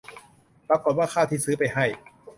[0.67, 1.85] ปรากฏว่าข้าวที่ซื้อไปให้